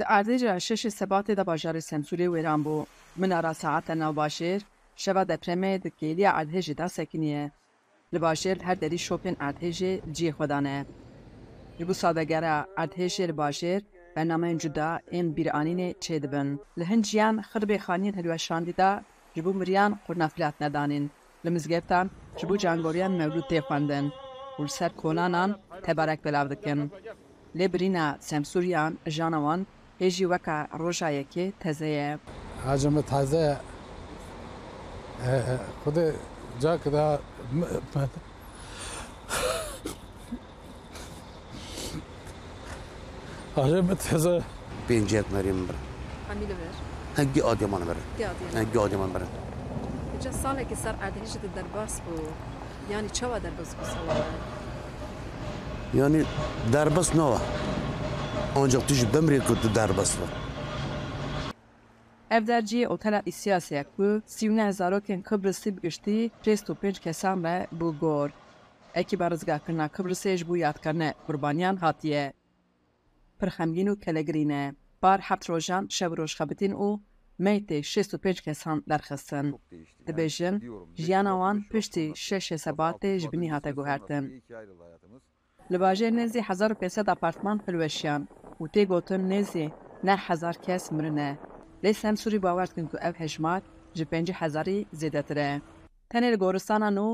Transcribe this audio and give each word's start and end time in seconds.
Di 0.00 0.04
erdêja 0.16 0.54
şeşê 0.66 0.90
Sebatê 1.00 1.32
de 1.38 1.44
bajarê 1.50 1.80
Semsûrê 1.90 2.26
wêran 2.34 2.60
bû. 2.66 2.86
Minara 3.16 3.54
saeta 3.54 3.98
nav 3.98 4.16
Başêr, 4.16 4.60
şeva 4.96 5.22
depremê 5.22 5.82
di 5.82 5.88
kêliya 5.90 6.30
erdhêjê 6.40 6.78
de 6.78 6.88
sekiniye. 6.88 7.50
Li 8.14 8.18
Başêr 8.18 8.62
her 8.62 8.80
derî 8.80 8.94
şopên 9.06 9.34
erdhêjê 9.48 9.92
ciyê 10.16 10.32
xwe 10.36 10.48
dane. 10.48 10.86
Ji 11.78 11.88
bu 11.88 11.94
sadegera 11.94 12.66
erdhêjê 12.76 13.28
li 13.28 13.32
Başêr, 13.32 13.80
bernameyên 14.16 14.58
cuda 14.58 15.00
ên 15.12 15.34
bîranînê 15.36 15.94
çê 16.04 16.22
dibin. 16.22 16.60
Li 16.78 16.84
hin 16.90 17.02
jiyan 17.02 17.36
xirbê 17.52 17.76
xaniyên 17.78 18.16
hilweşandî 18.18 18.76
de 18.80 18.90
ji 19.34 19.44
bo 19.44 19.54
miriyan 19.54 19.98
qurnafilat 20.06 20.60
nedanîn. 20.60 21.06
Li 21.44 21.50
mizgeftan 21.50 22.06
ji 22.38 22.48
bo 22.48 22.54
cangoriyan 22.62 23.12
mevlûd 23.20 23.46
tê 23.50 23.58
xwendin. 23.64 24.06
Û 24.58 24.64
li 24.64 24.68
ser 24.78 24.96
kolanan 24.96 25.50
tebarek 25.84 26.24
belav 26.24 26.50
dikin. 26.50 26.92
Lê 27.58 27.66
birîna 27.72 28.16
Semsûriyan, 28.20 28.92
janawan 29.06 29.66
هێژی 30.02 30.26
وەکە 30.32 30.56
ڕۆژایەکێ 30.80 31.44
تەزەیە 31.62 32.10
حاجمە 32.66 33.02
تازەیە 33.12 33.54
خودێ 35.82 36.06
جاکەدا 36.62 37.06
حاجمە 43.58 43.94
تەزە 44.04 44.34
پێنجێت 44.88 45.26
نەریم 45.34 45.60
بر 45.68 45.76
هەنگی 47.20 47.40
ئادیمان 47.46 47.82
بر 47.88 47.98
هەنگی 48.58 48.78
ئادیمان 48.82 49.10
برن 49.14 49.30
ساڵێکی 50.42 50.76
سەر 50.84 50.94
ئادنیژت 51.02 51.42
دەرباس 51.56 51.94
بوو 52.04 52.32
ینی 52.92 53.10
چاوە 53.16 53.38
دەربست 53.44 53.74
بوو 53.78 54.00
یانی 55.98 56.20
دەربست 56.74 57.12
نەوە 57.20 57.38
Ancak 58.56 58.88
düşüp 58.88 59.14
demir 59.14 59.40
kırdı 59.40 59.74
derbest 59.74 60.20
var. 60.20 60.28
Evderci 62.30 62.88
otela 62.88 63.22
siyasi 63.32 63.84
ku 63.96 64.22
sivne 64.26 64.62
zarokên 64.72 65.22
Kıbrıs'ı 65.22 65.82
bişti 65.82 66.30
35 66.40 66.98
kesan 66.98 67.44
ve 67.44 67.66
bulgor. 67.72 68.30
Ekî 68.94 69.18
barizgakirina 69.18 69.86
Kıbrısê 69.86 70.36
ji 70.36 70.48
bo 70.48 70.54
yadkarine 70.54 71.14
qurbaniyan 71.26 71.76
hatiye. 71.76 72.32
Pirxemgîn 73.40 73.86
û 73.88 74.00
kelegirîne, 74.00 74.74
bar 75.02 75.20
heft 75.20 75.50
rojan 75.50 75.86
şev 75.90 76.12
rojxebitin 76.16 76.72
û 76.72 77.00
meytê 77.40 77.78
65 77.98 78.40
kesan 78.40 78.84
derxistin. 78.88 79.60
Dibêjin, 80.06 80.84
jiyana 80.96 81.30
wan 81.32 81.62
piştî 81.70 82.00
şeşê 82.14 82.58
sebatê 82.70 83.18
ji 83.18 83.32
binî 83.32 83.52
hate 83.52 83.70
guhertin. 83.70 84.42
Li 85.72 85.76
bajêr 85.76 86.12
nêzî 86.20 86.68
1500 86.74 87.08
apartman 87.08 87.58
pilweşiyan, 87.58 88.28
û 88.60 88.62
tê 88.74 88.82
gotin 88.92 89.22
nêzê 89.32 89.66
neh 90.08 90.20
hezar 90.28 90.54
kes 90.66 90.84
mirine. 90.96 91.30
Lê 91.84 91.92
Semsûrî 92.02 92.40
bawer 92.46 92.68
dikin 92.70 92.86
ku 92.90 92.96
ev 93.08 93.14
hejmar 93.22 93.62
ji 93.98 94.04
pêncî 94.12 94.32
hezarî 94.40 94.78
zêdetir 95.00 95.38
e. 95.50 95.52
Tenê 96.10 96.28
li 96.32 96.38
goristana 96.44 96.88
nû 96.98 97.06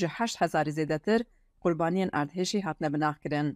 ji 0.00 0.06
heşt 0.16 0.40
hezarî 0.42 0.70
zêdetir 0.78 1.20
qurbaniyên 1.64 2.10
erdhêşî 2.20 2.60
hatine 2.66 2.88
binavkirin. 2.94 3.48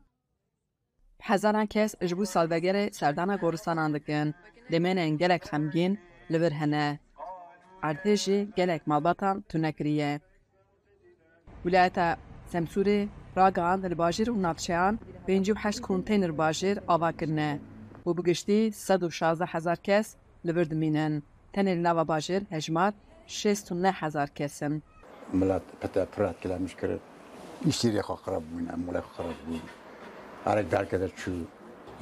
Hezaran 1.28 1.66
kes 1.74 1.90
ji 2.08 2.14
bo 2.18 2.24
salvegerê 2.34 2.84
serdana 2.98 3.36
goristanan 3.44 3.90
dikin, 3.94 4.28
demênên 4.72 5.12
gelek 5.22 5.42
xemgîn 5.50 5.92
li 6.32 6.38
vir 6.42 6.52
hene. 6.52 6.98
Erdhêşî 7.82 8.38
gelek 8.56 8.82
malbatan 8.86 9.42
tune 9.48 9.72
kiriye. 9.72 10.20
Wilayeta 11.62 12.16
Semsûrê 12.52 13.08
Ragan 13.40 13.78
li 13.90 13.96
bajêr 14.04 14.28
û 14.32 14.34
navçeyan 14.46 14.94
pêncî 15.26 15.50
û 15.54 15.56
heşt 15.64 15.80
konteyner 15.88 16.32
bajêr 16.42 16.76
ava 16.94 17.10
kirine 17.18 17.52
û 18.06 18.08
bi 18.16 18.22
giştî 18.28 18.60
sed 18.86 19.00
û 19.06 19.08
şazda 19.18 19.46
hezar 19.54 19.78
kes 19.88 20.06
li 20.46 20.52
vir 20.56 20.66
dimînin. 20.72 21.14
Tenê 21.54 21.72
li 21.78 21.82
nava 21.88 22.04
bajêr 22.12 22.42
hejmar 22.54 22.92
şêst 23.38 23.66
û 23.72 23.74
ne 23.84 23.90
hezar 24.00 24.28
kesin. 24.38 24.72
Milat 25.40 25.64
pete 25.80 26.02
pirat 26.12 26.36
kilemiş 26.42 26.74
kirin. 26.80 27.00
İşçiye 27.70 28.02
xwe 28.06 28.16
qirab 28.24 28.42
bûn, 28.52 28.64
em 28.74 28.80
mulê 28.86 29.00
xwe 29.04 29.12
qirab 29.16 29.38
bûn. 29.46 29.62
Erek 30.50 30.66
derke 30.74 30.96
de 31.00 31.08
çû. 31.20 31.32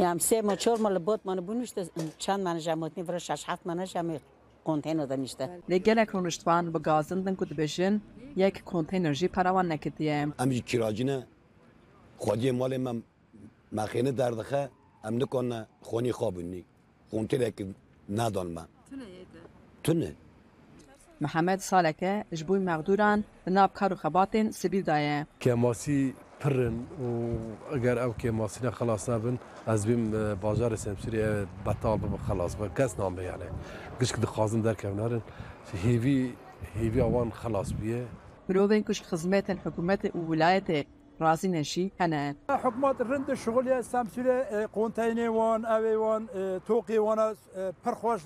Yem 0.05 0.19
sê 0.28 0.37
me 0.49 0.55
çor 0.62 0.76
me 0.84 0.91
li 0.94 1.00
bot 1.06 1.22
me 1.28 1.32
bûn 1.49 1.59
û 1.65 1.69
çend 2.25 2.41
me 2.47 2.53
nejamotî 2.59 3.03
vira 3.09 3.19
şeş 3.26 3.43
heft 3.49 3.65
me 3.69 3.75
nejamîr. 3.82 4.21
konteyner 4.65 5.09
da 5.09 5.16
nişte. 5.16 5.60
Ve 5.71 5.78
gelek 5.78 6.09
rûniştvan 6.15 6.75
bi 6.75 6.78
gazindin 6.82 7.34
ku 7.34 7.44
dibêjin 7.50 8.00
yek 8.37 8.62
konteyner 8.66 9.15
jî 9.15 9.28
perawan 9.28 9.69
nekitiye. 9.69 10.28
Em 10.38 10.50
jî 10.53 10.60
kiracîne 10.71 11.19
xwediyê 12.21 12.53
malê 12.60 12.78
me 12.84 12.93
mexêne 13.78 14.12
derdixe 14.20 14.62
em 15.09 15.15
nikone 15.20 15.60
xwanî 15.88 16.10
xwabûnî. 16.19 16.62
Konteynerek 17.10 17.59
nedan 18.09 18.47
me. 18.56 18.60
Tune. 19.84 20.10
Mihemed 21.22 21.60
saleke 21.70 22.12
ji 22.38 22.44
bo 22.49 22.54
meqduran 22.70 23.19
di 23.47 23.50
nav 23.54 23.69
kar 23.78 23.91
û 23.93 23.97
xebatên 24.04 24.47
sibîl 24.53 24.87
daye. 24.87 25.26
Kemasî 25.41 26.15
پرن 26.41 26.75
و 27.05 27.09
ئەگەر 27.73 27.97
ئەو 28.01 28.12
کێ 28.21 28.31
ماسینە 28.39 28.71
خلاص 28.78 29.05
نابن 29.09 29.37
ئەس 29.69 29.83
بیم 29.89 30.03
اه، 30.15 30.34
باژارە 30.43 30.77
سمسوریە 30.84 31.27
اه، 31.28 31.47
بەتال 31.67 31.97
بم 32.03 32.17
خلاص 32.27 32.53
بە 32.61 32.67
کەس 32.78 32.93
نامبیانێ 32.99 33.49
گشت 34.01 34.17
دخوازم 34.25 34.61
دەرکەونارن 34.69 35.23
هێوی 35.84 36.21
هێوی 36.81 37.00
ئەوان 37.06 37.29
خلاص 37.41 37.69
بیە 37.81 38.00
مرۆڤێن 38.49 38.83
کوشت 38.87 39.05
خزمەتن 39.11 39.56
حکوومەت 39.65 40.00
و 40.17 40.21
ولایەتێک 40.33 40.87
راسي 41.21 41.49
نشي 41.49 41.93
هنا 42.00 42.34
حكومات 42.50 43.00
الرند 43.00 43.31
الشغل 43.31 43.67
يا 43.67 43.83
سامسولة 43.83 44.33
اه، 44.45 44.67
قونتيني 44.73 45.29
وان 45.29 45.65
اوي 45.65 45.97
وان 45.97 46.23
توقي 46.69 46.99
وانا 46.99 47.27
پرخوش 47.84 48.21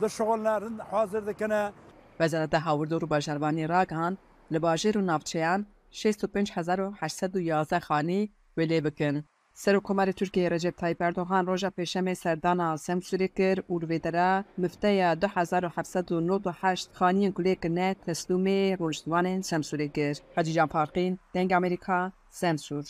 ده 0.00 0.08
شغلنا 0.08 0.58
رند 0.58 0.80
حاضر 0.82 1.20
دكنا 1.20 1.72
وزارت 2.20 2.54
هاوردو 2.54 2.98
رو 2.98 3.06
باشروانی 3.06 3.66
راگهان 3.66 4.16
لباجر 4.50 4.98
و 4.98 5.00
نافچیان 5.00 5.66
65811 5.92 7.78
خانی 7.80 8.30
ولی 8.56 8.80
بکن 8.80 9.22
سر 9.54 9.80
کمر 9.84 10.10
ترکیه 10.12 10.48
رجب 10.48 10.70
تایپ 10.70 11.02
اردوغان 11.02 11.46
روژا 11.46 11.70
سردان 11.86 12.14
سەردانا 12.14 12.88
روی 12.88 13.00
سوورێ 13.00 13.58
مفته 14.58 15.14
2798 15.20 16.90
خانی 16.92 16.92
خانی 16.92 16.96
خانیان 16.98 17.32
گولێکردنە 17.36 17.88
تەسلومێ 18.06 18.60
ڕۆژدوانێن 18.80 19.42
سەمسوورێ 19.42 20.20
حجی 20.36 20.52
جان 20.56 20.66
پارقین 20.74 21.12
دنگ 21.34 21.50
امریکا، 21.58 22.00
سمسور. 22.40 22.84